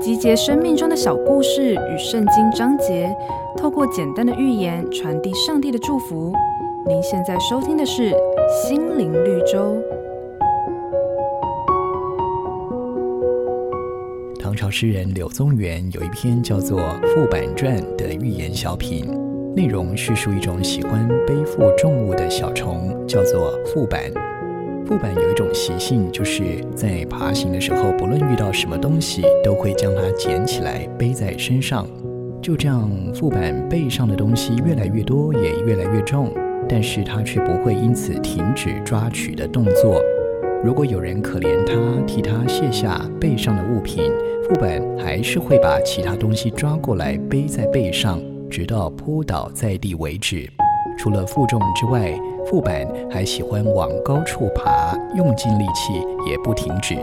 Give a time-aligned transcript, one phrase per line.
[0.00, 3.14] 集结生命中的小故事与圣经章节，
[3.56, 6.32] 透过简单的寓言传递上帝的祝福。
[6.86, 8.10] 您现在收听的是
[8.66, 9.58] 《心灵绿洲》。
[14.40, 19.04] 唐朝诗人柳宗元有一篇叫做《傅板传》的寓言小品，
[19.54, 24.10] 内容叙述一种喜欢背负重物的小虫，叫做傅板。
[24.88, 31.86] 副板有一种习性，就是在爬行的时候，不论遇到什么东西，都会将它捡起来背在身上。
[32.40, 36.32] 就这样，副板背上的东西越来越多，也越来越重，
[36.66, 40.00] 但是他却不会因此停止抓取的动作。
[40.64, 41.74] 如果有人可怜他，
[42.06, 44.10] 替他卸下背上的物品，
[44.48, 50.48] 副板还是会把其他东西抓过来背在背上，直到扑倒在地为止。
[50.98, 52.12] 除了负重之外，
[52.46, 55.94] 傅板还喜欢往高处爬，用尽力气
[56.28, 56.96] 也不停止。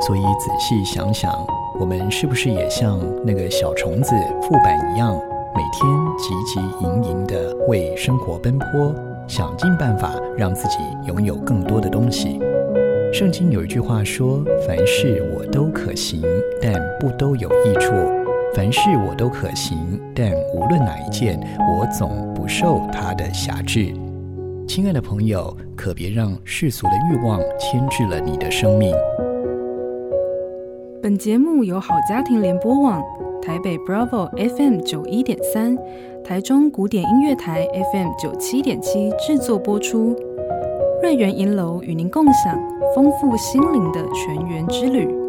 [0.00, 1.30] 所以仔细想想，
[1.78, 5.14] 我们是不是也像那个小虫子傅板一样，
[5.54, 5.88] 每天
[6.18, 8.94] 汲汲营营地为生活奔波，
[9.28, 12.40] 想尽办法让自己拥有更多的东西？
[13.12, 16.22] 圣经有一句话说：“凡事我都可行，
[16.60, 17.92] 但不都有益处。”
[18.54, 21.40] 凡事我都可行，但无论哪一件，
[21.74, 23.94] 我总不受它的辖制。
[24.68, 28.94] 亲爱的朋友，可别让世俗的欲望牵制了你的生命。
[31.02, 33.02] 本节目由好家庭联播网、
[33.40, 35.74] 台北 Bravo FM 九一点三、
[36.22, 40.14] 台中古典音乐台 FM 九七点七制作播出。
[41.02, 42.54] 瑞源银楼与您共享
[42.94, 45.21] 丰富心灵的泉源之旅。